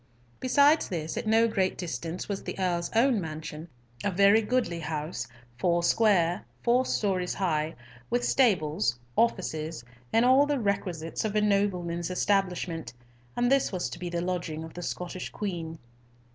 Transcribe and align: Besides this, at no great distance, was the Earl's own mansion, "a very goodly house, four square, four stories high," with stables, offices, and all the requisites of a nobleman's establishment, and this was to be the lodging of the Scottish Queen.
Besides 0.39 0.89
this, 0.89 1.15
at 1.15 1.27
no 1.27 1.47
great 1.47 1.77
distance, 1.77 2.27
was 2.27 2.41
the 2.43 2.57
Earl's 2.57 2.89
own 2.95 3.21
mansion, 3.21 3.67
"a 4.03 4.09
very 4.09 4.41
goodly 4.41 4.79
house, 4.79 5.27
four 5.59 5.83
square, 5.83 6.43
four 6.63 6.87
stories 6.87 7.35
high," 7.35 7.75
with 8.09 8.25
stables, 8.25 8.97
offices, 9.15 9.83
and 10.11 10.25
all 10.25 10.47
the 10.47 10.59
requisites 10.59 11.23
of 11.23 11.35
a 11.35 11.41
nobleman's 11.41 12.09
establishment, 12.09 12.93
and 13.35 13.51
this 13.51 13.71
was 13.71 13.91
to 13.91 13.99
be 13.99 14.09
the 14.09 14.21
lodging 14.21 14.63
of 14.63 14.73
the 14.73 14.81
Scottish 14.81 15.29
Queen. 15.29 15.77